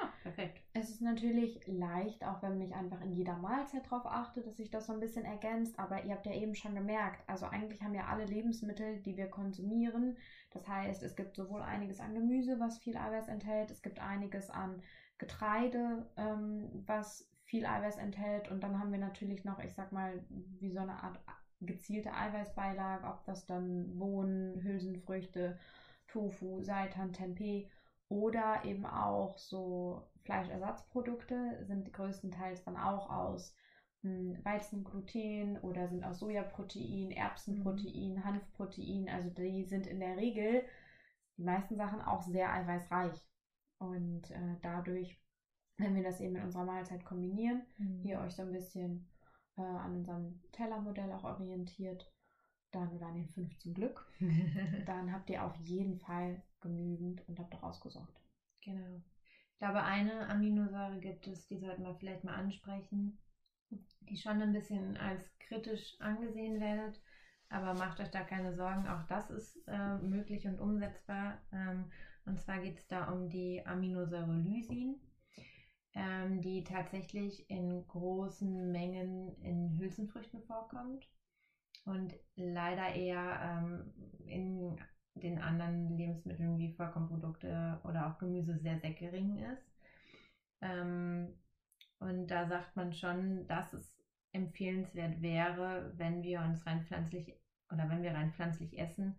[0.01, 0.61] Ah, perfekt.
[0.73, 4.57] Es ist natürlich leicht, auch wenn man nicht einfach in jeder Mahlzeit darauf achtet, dass
[4.57, 5.79] sich das so ein bisschen ergänzt.
[5.79, 9.29] Aber ihr habt ja eben schon gemerkt, also eigentlich haben ja alle Lebensmittel, die wir
[9.29, 10.17] konsumieren.
[10.51, 14.51] Das heißt, es gibt sowohl einiges an Gemüse, was viel Eiweiß enthält, es gibt einiges
[14.51, 14.83] an
[15.19, 18.51] Getreide, ähm, was viel Eiweiß enthält.
[18.51, 21.21] Und dann haben wir natürlich noch, ich sag mal, wie so eine Art
[21.67, 25.59] gezielte Eiweißbeilage, ob das dann Bohnen, Hülsenfrüchte,
[26.09, 27.69] Tofu, Seitan, Tempeh
[28.09, 33.55] oder eben auch so Fleischersatzprodukte sind größtenteils dann auch aus
[34.03, 38.25] hm, Weizengluten oder sind aus Sojaprotein, Erbsenprotein, mhm.
[38.25, 39.09] Hanfprotein.
[39.09, 40.63] Also die sind in der Regel
[41.37, 43.21] die meisten Sachen auch sehr eiweißreich.
[43.79, 45.21] Und äh, dadurch,
[45.79, 48.05] wenn wir das eben in unserer Mahlzeit kombinieren, mhm.
[48.05, 49.09] ihr euch so ein bisschen
[49.57, 52.11] äh, an unserem Tellermodell auch orientiert,
[52.73, 54.07] dann oder an den fünf zum Glück,
[54.87, 58.21] dann habt ihr auf jeden Fall genügend und habt auch ausgesorgt.
[58.63, 59.03] Genau.
[59.53, 63.19] Ich glaube, eine Aminosäure gibt es, die sollten wir vielleicht mal ansprechen,
[64.01, 67.01] die schon ein bisschen als kritisch angesehen werdet.
[67.49, 71.39] Aber macht euch da keine Sorgen, auch das ist äh, möglich und umsetzbar.
[71.53, 71.91] Ähm,
[72.25, 74.97] und zwar geht es da um die Aminosäure Lysin,
[75.95, 81.09] ähm, die tatsächlich in großen Mengen in Hülsenfrüchten vorkommt
[81.85, 83.93] und leider eher ähm,
[84.27, 84.77] in
[85.15, 89.73] den anderen Lebensmitteln wie Vollkornprodukte oder auch Gemüse sehr, sehr gering ist.
[90.61, 91.29] Ähm,
[92.01, 93.97] und da sagt man schon, dass es
[94.33, 97.33] empfehlenswert wäre, wenn wir uns rein pflanzlich
[97.71, 99.17] oder wenn wir rein pflanzlich essen,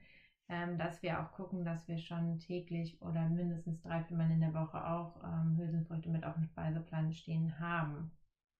[0.49, 4.41] ähm, dass wir auch gucken, dass wir schon täglich oder mindestens drei, vier Mal in
[4.41, 8.11] der Woche auch ähm, Hülsenfrüchte mit auf dem Speiseplan stehen haben.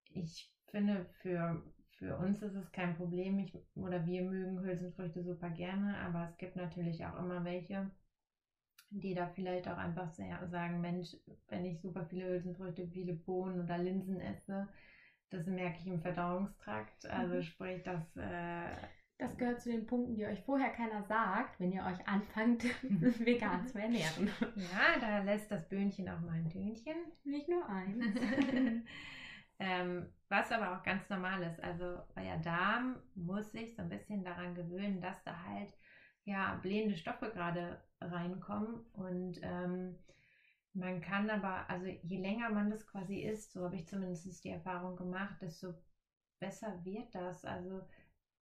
[0.09, 1.61] Ich finde, für
[1.97, 3.39] für uns ist es kein Problem.
[3.39, 7.89] Ich, oder wir mögen Hülsenfrüchte super gerne, aber es gibt natürlich auch immer welche,
[8.89, 11.15] die da vielleicht auch einfach sagen, Mensch,
[11.47, 14.67] wenn ich super viele Hülsenfrüchte, viele Bohnen oder Linsen esse,
[15.29, 17.05] das merke ich im Verdauungstrakt.
[17.05, 17.43] Also mhm.
[17.43, 18.15] sprich, das...
[18.17, 18.75] Äh,
[19.17, 23.67] das gehört zu den Punkten, die euch vorher keiner sagt, wenn ihr euch anfangt, vegan
[23.67, 24.29] zu ernähren.
[24.55, 26.95] Ja, da lässt das Böhnchen auch mal ein Tönchen.
[27.23, 28.03] Nicht nur eins.
[29.59, 31.61] Ähm, was aber auch ganz normal ist.
[31.63, 35.73] Also euer Darm muss sich so ein bisschen daran gewöhnen, dass da halt
[36.25, 38.85] ja blähende Stoffe gerade reinkommen.
[38.93, 39.97] Und ähm,
[40.73, 44.49] man kann aber, also je länger man das quasi isst, so habe ich zumindest die
[44.49, 45.73] Erfahrung gemacht, desto
[46.39, 47.45] besser wird das.
[47.45, 47.87] Also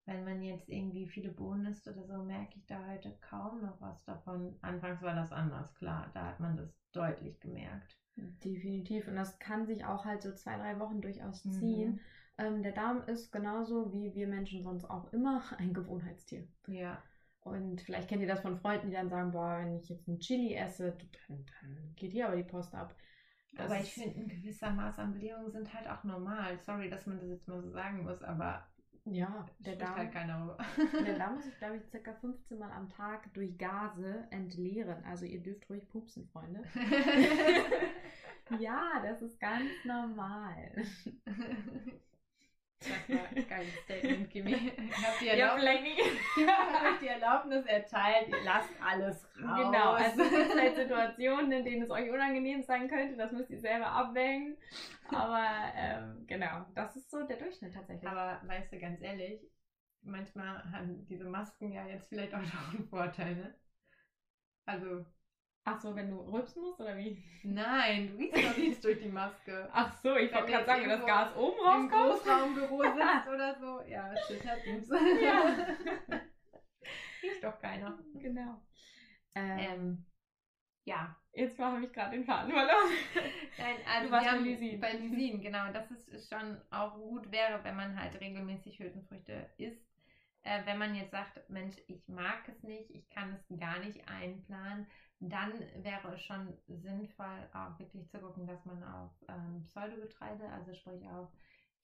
[0.06, 3.80] wenn man jetzt irgendwie viele Bohnen isst oder so, merke ich da heute kaum noch
[3.80, 4.56] was davon.
[4.60, 7.98] Anfangs war das anders, klar, da hat man das deutlich gemerkt.
[8.16, 9.08] Definitiv.
[9.08, 11.52] Und das kann sich auch halt so zwei, drei Wochen durchaus mhm.
[11.52, 11.92] ziehen.
[11.92, 12.00] Mhm.
[12.36, 16.46] Ähm, der Darm ist genauso wie wir Menschen sonst auch immer ein Gewohnheitstier.
[16.66, 17.02] Ja.
[17.40, 20.18] Und vielleicht kennt ihr das von Freunden, die dann sagen, boah, wenn ich jetzt ein
[20.18, 20.96] Chili esse,
[21.28, 22.94] dann, dann geht hier aber die Post ab.
[23.52, 26.58] Das aber ich finde, ein gewisser Maß an Blähungen sind halt auch normal.
[26.60, 28.66] Sorry, dass man das jetzt mal so sagen muss, aber
[29.06, 30.56] ja, der Darm, halt keiner
[31.04, 35.04] der Darm muss sich, glaube ich, circa 15 Mal am Tag durch Gase entleeren.
[35.04, 36.64] Also ihr dürft ruhig pupsen, Freunde.
[38.58, 40.84] ja, das ist ganz normal.
[42.84, 44.52] Das war ein geiles Statement, Kimi.
[44.76, 45.30] Ich habe die,
[46.46, 49.58] hab ich die Erlaubnis erteilt, ihr lasst alles raus.
[49.58, 53.50] Genau, also es gibt halt Situationen, in denen es euch unangenehm sein könnte, das müsst
[53.50, 54.56] ihr selber abwägen.
[55.10, 58.08] Aber ähm, genau, das ist so der Durchschnitt tatsächlich.
[58.08, 59.40] Aber weißt du, ganz ehrlich,
[60.02, 63.54] manchmal haben diese Masken ja jetzt vielleicht auch noch einen Vorteil, ne?
[64.66, 65.04] Also,
[65.64, 67.22] Ach so, wenn du rülpsen musst oder wie?
[67.42, 69.68] nein, du riechst doch nichts durch die Maske.
[69.72, 72.54] Ach so, ich Wenn wollte du gerade sagen, wenn das Gas oben Im rauskommt.
[72.56, 73.80] Großraumbüro sitzt oder so.
[73.88, 74.88] Ja, shit happens.
[75.22, 75.56] Ja.
[77.22, 77.98] Riecht doch keiner.
[78.14, 78.60] Genau.
[79.34, 80.04] Ähm, Ähm,
[80.84, 82.90] ja, jetzt habe ich gerade den Faden verloren.
[83.56, 84.80] Nein, also Du warst bei Lysin.
[84.80, 85.72] Bei Lysin, genau.
[85.72, 89.82] Das ist, ist schon auch gut wäre, wenn man halt regelmäßig Hülsenfrüchte isst.
[90.42, 94.06] Äh, wenn man jetzt sagt, Mensch, ich mag es nicht, ich kann es gar nicht
[94.08, 94.86] einplanen,
[95.20, 100.72] dann wäre es schon sinnvoll, auch wirklich zu gucken, dass man auf ähm, Pseudogetreide, also
[100.74, 101.28] sprich auf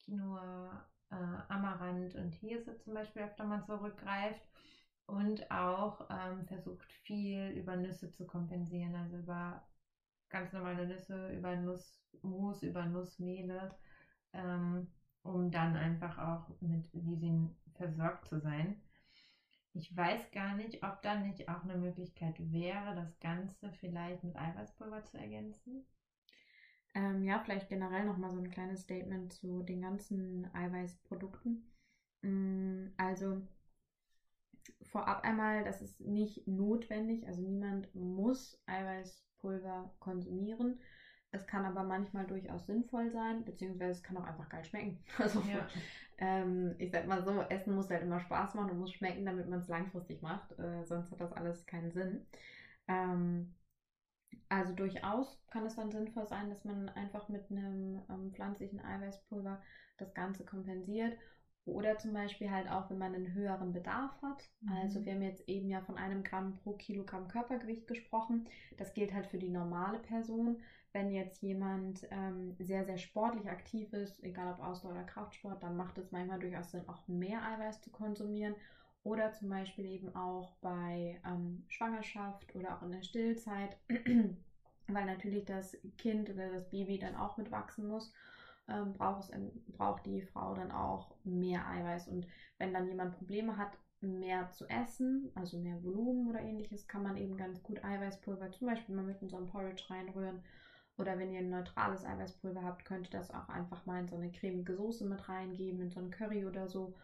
[0.03, 1.15] Quinoa, äh,
[1.47, 4.41] Amaranth und Hirse zum Beispiel öfter mal zurückgreift
[5.05, 9.61] und auch ähm, versucht, viel über Nüsse zu kompensieren, also über
[10.29, 13.69] ganz normale Nüsse, über Nussmus, über Nussmehle,
[14.33, 14.87] ähm,
[15.23, 18.81] um dann einfach auch mit Lysin versorgt zu sein.
[19.73, 24.35] Ich weiß gar nicht, ob da nicht auch eine Möglichkeit wäre, das Ganze vielleicht mit
[24.37, 25.85] Eiweißpulver zu ergänzen.
[26.93, 31.63] Ähm, ja, vielleicht generell nochmal so ein kleines Statement zu den ganzen Eiweißprodukten.
[32.21, 33.41] Mm, Also
[34.83, 40.79] vorab einmal, das ist nicht notwendig, also niemand muss Eiweißpulver konsumieren.
[41.33, 44.97] Es kann aber manchmal durchaus sinnvoll sein, beziehungsweise es kann auch einfach geil schmecken.
[45.17, 45.65] Also Ja.
[46.17, 49.47] ähm, ich sag mal so, Essen muss halt immer Spaß machen und muss schmecken, damit
[49.47, 50.57] man es langfristig macht.
[50.59, 52.25] Äh, sonst hat das alles keinen Sinn.
[52.87, 53.53] Ähm,
[54.49, 59.59] also durchaus kann es dann sinnvoll sein, dass man einfach mit einem ähm, pflanzlichen Eiweißpulver
[59.97, 61.15] das Ganze kompensiert.
[61.63, 64.49] Oder zum Beispiel halt auch, wenn man einen höheren Bedarf hat.
[64.61, 64.71] Mhm.
[64.73, 68.45] Also wir haben jetzt eben ja von einem Gramm pro Kilogramm Körpergewicht gesprochen.
[68.77, 70.59] Das gilt halt für die normale Person.
[70.93, 75.77] Wenn jetzt jemand ähm, sehr, sehr sportlich aktiv ist, egal ob Ausdauer oder Kraftsport, dann
[75.77, 78.55] macht es manchmal durchaus Sinn, auch mehr Eiweiß zu konsumieren.
[79.03, 83.77] Oder zum Beispiel eben auch bei ähm, Schwangerschaft oder auch in der Stillzeit,
[84.87, 88.11] weil natürlich das Kind oder das Baby dann auch mitwachsen muss,
[88.67, 89.31] ähm, braucht, es,
[89.67, 92.07] braucht die Frau dann auch mehr Eiweiß.
[92.07, 92.27] Und
[92.57, 97.17] wenn dann jemand Probleme hat, mehr zu essen, also mehr Volumen oder ähnliches, kann man
[97.17, 100.41] eben ganz gut Eiweißpulver zum Beispiel mal mit ein Porridge reinrühren.
[101.01, 104.15] Oder wenn ihr ein neutrales Eiweißpulver habt, könnt ihr das auch einfach mal in so
[104.15, 106.95] eine cremige Soße mit reingeben, in so ein Curry oder so.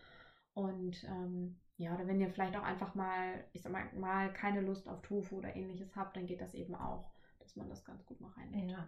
[0.53, 4.62] Und ähm, ja, oder wenn ihr vielleicht auch einfach mal, ich sag mal, mal keine
[4.62, 8.05] Lust auf Tofu oder ähnliches habt, dann geht das eben auch, dass man das ganz
[8.05, 8.71] gut mal reinnimmt.
[8.71, 8.88] Ja.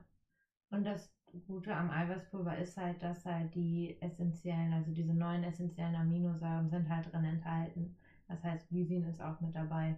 [0.70, 1.12] Und das
[1.48, 6.88] Gute am Eiweißpulver ist halt, dass halt die essentiellen, also diese neuen essentiellen Aminosäuren sind
[6.88, 7.98] halt drin enthalten.
[8.28, 9.98] Das heißt, Lysin ist auch mit dabei.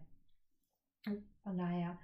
[1.43, 1.97] Von daher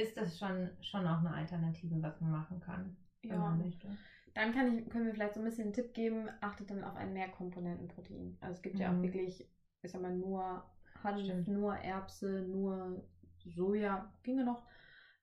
[0.00, 2.96] ist das schon, schon auch eine Alternative, was man machen kann,
[3.28, 3.42] wenn Ja.
[3.42, 3.98] man möchte.
[4.34, 6.96] Dann kann ich, können wir vielleicht so ein bisschen einen Tipp geben, achtet dann auf
[6.96, 8.36] ein Mehrkomponentenprotein.
[8.40, 9.02] Also es gibt ja auch Mhm.
[9.02, 9.46] wirklich,
[9.82, 10.64] ich sag mal, nur
[11.02, 11.46] Hanf, Stimmt.
[11.46, 13.04] nur Erbse, nur
[13.44, 14.64] Soja, ginge noch.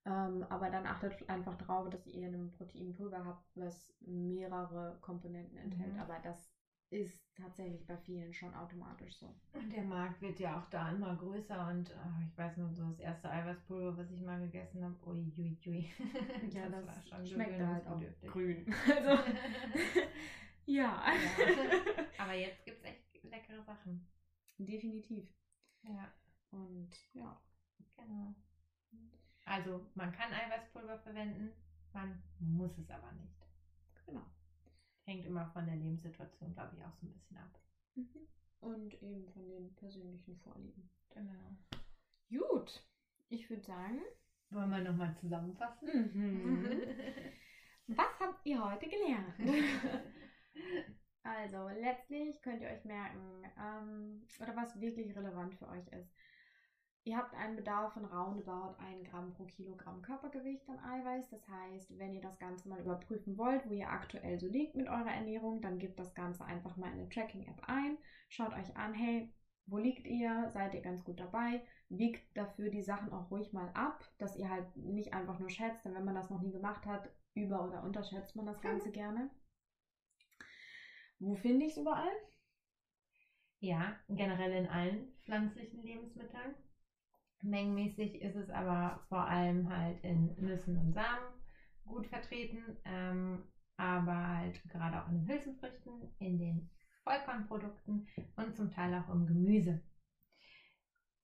[0.05, 5.95] Ähm, aber dann achtet einfach drauf, dass ihr ein Proteinpulver habt, was mehrere Komponenten enthält.
[5.95, 5.99] Mhm.
[5.99, 6.56] Aber das
[6.89, 9.33] ist tatsächlich bei vielen schon automatisch so.
[9.53, 12.85] Und der Markt wird ja auch da immer größer und oh, ich weiß nur, so
[12.89, 15.89] das erste Eiweißpulver, was ich mal gegessen habe, uiuiui.
[16.51, 18.73] Ja, das, war schon schmeckt halt auch grün.
[18.87, 19.09] Also,
[20.65, 21.03] ja.
[21.03, 21.03] Ja.
[22.17, 24.07] Aber jetzt gibt es echt leckere Sachen.
[24.57, 25.27] Definitiv.
[25.83, 26.11] Ja,
[26.51, 27.39] Und ja.
[27.95, 28.33] genau.
[29.45, 31.51] Also man kann Eiweißpulver verwenden,
[31.93, 33.45] man muss es aber nicht.
[34.05, 34.25] Genau.
[35.07, 37.57] Hängt immer von der Lebenssituation, glaube ich, auch so ein bisschen ab.
[37.95, 38.27] Mhm.
[38.59, 40.89] Und eben von den persönlichen Vorlieben.
[41.11, 41.55] Genau.
[42.29, 42.83] Gut,
[43.29, 44.01] ich würde sagen,
[44.49, 45.87] Wollen wir nochmal zusammenfassen?
[46.13, 46.81] mhm.
[47.87, 49.33] was habt ihr heute gelernt?
[51.23, 56.13] also, letztlich könnt ihr euch merken, ähm, oder was wirklich relevant für euch ist.
[57.07, 61.29] Ihr habt einen Bedarf von roundabout 1 Gramm pro Kilogramm Körpergewicht an Eiweiß.
[61.29, 64.89] Das heißt, wenn ihr das Ganze mal überprüfen wollt, wo ihr aktuell so liegt mit
[64.89, 67.97] eurer Ernährung, dann gebt das Ganze einfach mal in eine Tracking-App ein.
[68.27, 69.33] Schaut euch an, hey,
[69.67, 70.49] wo liegt ihr?
[70.49, 71.65] Seid ihr ganz gut dabei?
[71.87, 75.85] Wiegt dafür die Sachen auch ruhig mal ab, dass ihr halt nicht einfach nur schätzt,
[75.85, 79.29] denn wenn man das noch nie gemacht hat, über- oder unterschätzt man das Ganze gerne.
[81.19, 82.11] Wo finde ich es überall?
[83.59, 86.66] Ja, generell in allen pflanzlichen Lebensmitteln.
[87.41, 91.23] Mengenmäßig ist es aber vor allem halt in Nüssen und Samen
[91.85, 93.43] gut vertreten, ähm,
[93.77, 96.69] aber halt gerade auch in den Hülsenfrüchten, in den
[97.03, 99.79] Vollkornprodukten und zum Teil auch im Gemüse.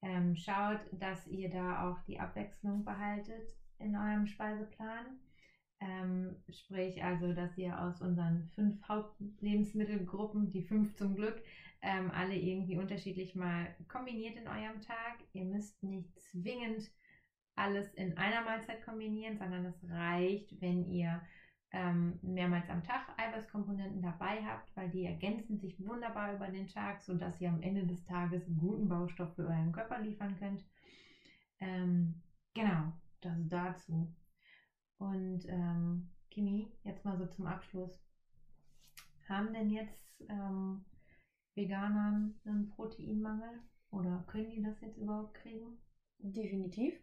[0.02, 5.18] Ähm, schaut, dass ihr da auch die Abwechslung behaltet in eurem Speiseplan.
[5.84, 11.44] Ähm, sprich also, dass ihr aus unseren fünf Hauptlebensmittelgruppen, die fünf zum Glück,
[11.82, 15.18] ähm, alle irgendwie unterschiedlich mal kombiniert in eurem Tag.
[15.34, 16.90] Ihr müsst nicht zwingend
[17.56, 21.22] alles in einer Mahlzeit kombinieren, sondern es reicht, wenn ihr
[21.72, 27.02] ähm, mehrmals am Tag Eiweißkomponenten dabei habt, weil die ergänzen sich wunderbar über den Tag,
[27.02, 30.64] sodass ihr am Ende des Tages guten Baustoff für euren Körper liefern könnt.
[31.60, 32.22] Ähm,
[32.54, 34.08] genau, das dazu.
[35.04, 38.00] Und ähm, Kimi, jetzt mal so zum Abschluss.
[39.28, 40.86] Haben denn jetzt ähm,
[41.56, 43.60] Veganern einen Proteinmangel?
[43.92, 45.78] Oder können die das jetzt überhaupt kriegen?
[46.20, 46.94] Definitiv.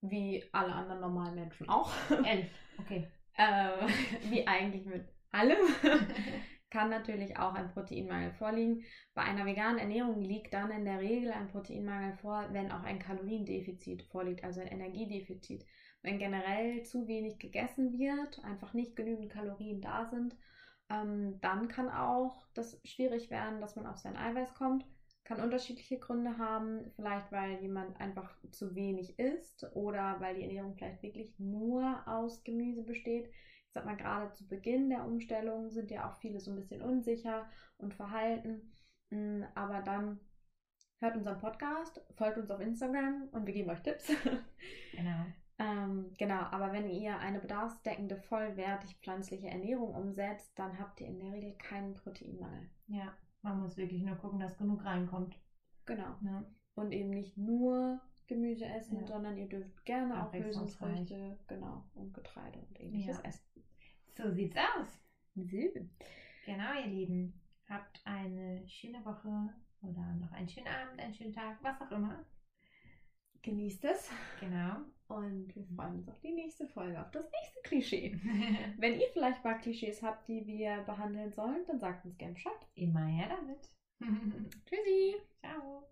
[0.00, 1.92] Wie alle anderen normalen Menschen auch.
[2.10, 3.06] Ehrlich, okay.
[3.34, 3.86] äh,
[4.30, 5.58] wie eigentlich mit allem.
[6.70, 8.82] kann natürlich auch ein Proteinmangel vorliegen.
[9.14, 12.98] Bei einer veganen Ernährung liegt dann in der Regel ein Proteinmangel vor, wenn auch ein
[12.98, 15.64] Kaloriendefizit vorliegt, also ein Energiedefizit.
[16.04, 20.36] Wenn generell zu wenig gegessen wird, einfach nicht genügend Kalorien da sind,
[20.90, 24.84] ähm, dann kann auch das schwierig werden, dass man auf sein Eiweiß kommt.
[25.24, 30.74] Kann unterschiedliche Gründe haben, vielleicht weil jemand einfach zu wenig isst oder weil die Ernährung
[30.76, 33.30] vielleicht wirklich nur aus Gemüse besteht.
[33.66, 36.82] Ich sag mal, gerade zu Beginn der Umstellung sind ja auch viele so ein bisschen
[36.82, 38.74] unsicher und verhalten.
[39.08, 40.20] Mm, aber dann
[41.00, 44.12] hört unseren Podcast, folgt uns auf Instagram und wir geben euch Tipps.
[44.92, 45.24] Genau.
[45.58, 51.20] Ähm, genau, aber wenn ihr eine bedarfsdeckende, vollwertig pflanzliche Ernährung umsetzt, dann habt ihr in
[51.20, 52.68] der Regel keinen Proteinmangel.
[52.88, 53.12] Ja,
[53.42, 55.38] man muss wirklich nur gucken, dass genug reinkommt.
[55.86, 56.16] Genau.
[56.22, 56.44] Ne?
[56.74, 59.06] Und eben nicht nur Gemüse essen, Ja.
[59.06, 60.98] sondern ihr dürft gerne auch Abwechslungsreich.
[60.98, 63.24] Hülsenfrüchte, genau, und Getreide und ähnliches Ja.
[63.28, 63.62] essen.
[64.16, 64.88] So sieht's aus.
[65.36, 65.88] Silbe.
[66.46, 67.40] Genau, ihr Lieben.
[67.68, 69.50] Habt eine schöne Woche
[69.82, 72.24] oder noch einen schönen Abend, einen schönen Tag, was auch immer.
[73.42, 74.76] Genießt es Genau.
[75.08, 78.18] Und wir freuen uns auf die nächste Folge, auf das nächste Klischee.
[78.78, 82.52] Wenn ihr vielleicht mal Klischees habt, die wir behandeln sollen, dann sagt uns gerne Bescheid.
[82.74, 83.70] Immer her damit.
[84.66, 85.16] Tschüssi!
[85.40, 85.84] Ciao.